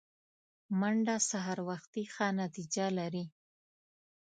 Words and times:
منډه 0.79 1.15
سهار 1.29 1.57
وختي 1.69 2.03
ښه 2.13 2.27
نتیجه 2.41 2.85
لري 2.99 3.25